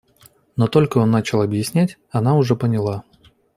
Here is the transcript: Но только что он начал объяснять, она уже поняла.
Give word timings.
Но 0.55 0.65
только 0.67 0.93
что 0.93 1.01
он 1.01 1.11
начал 1.11 1.43
объяснять, 1.43 1.99
она 2.09 2.35
уже 2.35 2.55
поняла. 2.55 3.03